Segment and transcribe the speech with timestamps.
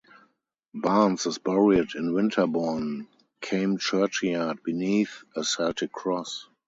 [0.73, 3.07] Barnes is buried in Winterborne
[3.39, 6.47] Came churchyard beneath a Celtic cross.